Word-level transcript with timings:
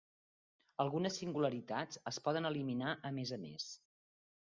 Algunes 0.85 1.19
singularitats 1.23 1.99
es 2.13 2.19
poden 2.29 2.51
eliminar 2.51 2.95
a 3.11 3.13
més 3.19 3.35
a 3.37 3.39
més. 3.45 3.69